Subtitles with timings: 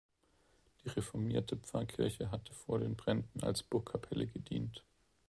[0.83, 4.83] Die reformierte Pfarrkirche hatte vor den Bränden als Burgkapelle gedient.